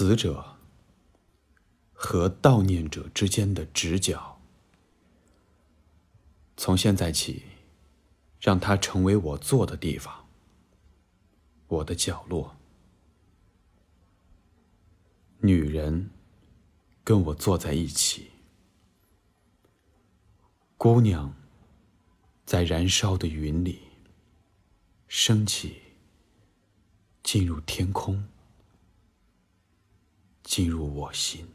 [0.00, 0.56] 死者
[1.92, 4.40] 和悼念者之间的直角。
[6.56, 7.42] 从现在起，
[8.40, 10.26] 让它成为我坐的地方，
[11.66, 12.56] 我的角落。
[15.40, 16.08] 女人
[17.04, 18.30] 跟我坐在一起，
[20.78, 21.34] 姑娘
[22.46, 23.82] 在燃烧的云里
[25.08, 25.82] 升起，
[27.22, 28.26] 进入天空，
[30.50, 31.46] 进入我心。